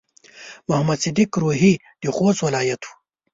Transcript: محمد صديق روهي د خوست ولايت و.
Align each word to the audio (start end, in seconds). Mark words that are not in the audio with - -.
محمد 0.67 0.97
صديق 1.03 1.31
روهي 1.41 1.73
د 2.01 2.03
خوست 2.15 2.39
ولايت 2.45 2.81
و. 2.85 2.89